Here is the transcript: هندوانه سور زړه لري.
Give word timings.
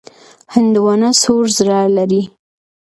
هندوانه 0.55 1.09
سور 1.21 1.45
زړه 1.57 1.79
لري. 1.97 2.23